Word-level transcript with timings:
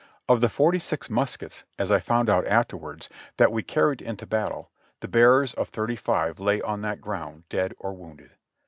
Of 0.27 0.41
the 0.41 0.49
forty 0.49 0.79
six 0.79 1.11
muskets, 1.11 1.63
as 1.77 1.91
I 1.91 1.99
found 1.99 2.27
out 2.27 2.47
afterwards, 2.47 3.07
that 3.37 3.51
we 3.51 3.61
carried 3.61 4.01
into 4.01 4.25
battle, 4.25 4.71
the 4.99 5.07
bearers 5.07 5.53
of 5.53 5.69
thirty 5.69 5.95
five 5.95 6.39
lay 6.39 6.59
on 6.59 6.81
that 6.81 7.01
ground 7.01 7.43
dead 7.49 7.75
or 7.77 7.93
wounded. 7.93 8.31